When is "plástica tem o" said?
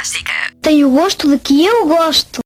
0.00-0.88